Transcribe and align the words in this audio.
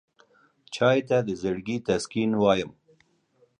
چای 0.73 0.99
ته 1.07 1.17
د 1.27 1.29
زړګي 1.41 1.77
تسکین 1.87 2.31
وایم. 2.41 2.71